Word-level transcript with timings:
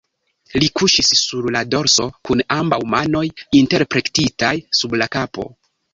Li 0.61 0.67
kuŝis 0.79 1.09
sur 1.19 1.49
la 1.57 1.61
dorso 1.75 2.07
kun 2.29 2.43
ambaŭ 2.57 2.79
manoj 2.95 3.23
interplektitaj 3.61 4.55
sub 4.81 4.97
la 5.03 5.09
kapo. 5.19 5.47